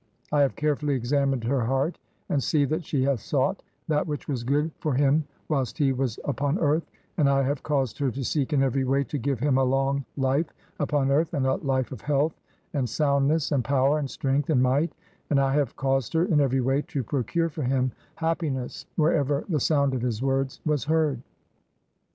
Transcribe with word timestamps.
I 0.31 0.41
have 0.41 0.55
carefully 0.55 0.95
examined 0.95 1.43
her 1.43 1.61
heart 1.65 1.99
"and 2.27 2.41
[see] 2.41 2.65
that 2.65 2.83
she 2.83 3.03
hath 3.03 3.19
sought 3.19 3.61
that 3.87 4.07
which 4.07 4.27
was 4.27 4.43
good 4.43 4.71
"for 4.79 4.95
him 4.95 5.25
whilst 5.47 5.77
he 5.77 5.93
was 5.93 6.17
upon 6.25 6.57
earth; 6.57 6.89
and 7.17 7.29
I 7.29 7.43
have 7.43 7.61
caus 7.61 7.93
"ed 7.93 7.97
her 8.05 8.09
to 8.13 8.25
seek 8.25 8.51
in 8.51 8.63
every 8.63 8.83
way 8.83 9.03
to 9.03 9.19
give 9.19 9.39
him 9.39 9.59
a 9.59 9.63
long 9.63 10.03
"life 10.17 10.51
upon 10.79 11.11
earth, 11.11 11.35
and 11.35 11.45
a 11.45 11.53
life 11.57 11.91
of 11.91 12.01
health, 12.01 12.33
and 12.73 12.89
soundness, 12.89 13.51
"and 13.51 13.63
power, 13.63 13.99
and 13.99 14.09
strength, 14.09 14.49
and 14.49 14.63
might; 14.63 14.91
and 15.29 15.39
I 15.39 15.53
have 15.53 15.75
"caused 15.75 16.13
her 16.13 16.25
in 16.25 16.41
every 16.41 16.61
way 16.61 16.81
to 16.81 17.03
procure 17.03 17.49
for 17.49 17.61
him 17.61 17.91
hap 18.15 18.39
"piness 18.39 18.85
wherever 18.95 19.45
the 19.49 19.59
sound 19.59 19.93
of 19.93 20.01
his 20.01 20.19
words 20.23 20.61
was 20.65 20.85
heard. 20.85 21.21